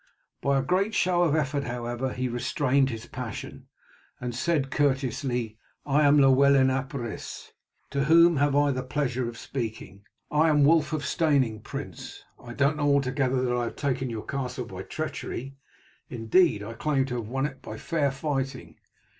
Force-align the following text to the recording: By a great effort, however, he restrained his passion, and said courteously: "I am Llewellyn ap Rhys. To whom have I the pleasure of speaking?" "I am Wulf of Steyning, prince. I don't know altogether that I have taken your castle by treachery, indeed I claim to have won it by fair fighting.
By 0.41 0.57
a 0.57 0.63
great 0.63 0.97
effort, 1.05 1.65
however, 1.65 2.11
he 2.11 2.27
restrained 2.27 2.89
his 2.89 3.05
passion, 3.05 3.67
and 4.19 4.33
said 4.33 4.71
courteously: 4.71 5.59
"I 5.85 6.01
am 6.07 6.17
Llewellyn 6.19 6.71
ap 6.71 6.91
Rhys. 6.95 7.53
To 7.91 8.05
whom 8.05 8.37
have 8.37 8.55
I 8.55 8.71
the 8.71 8.81
pleasure 8.81 9.29
of 9.29 9.37
speaking?" 9.37 10.01
"I 10.31 10.49
am 10.49 10.63
Wulf 10.63 10.91
of 10.91 11.05
Steyning, 11.05 11.59
prince. 11.61 12.23
I 12.43 12.55
don't 12.55 12.77
know 12.77 12.87
altogether 12.91 13.43
that 13.43 13.53
I 13.55 13.65
have 13.65 13.75
taken 13.75 14.09
your 14.09 14.25
castle 14.25 14.65
by 14.65 14.81
treachery, 14.81 15.57
indeed 16.09 16.63
I 16.63 16.73
claim 16.73 17.05
to 17.05 17.17
have 17.17 17.27
won 17.27 17.45
it 17.45 17.61
by 17.61 17.77
fair 17.77 18.09
fighting. 18.09 18.77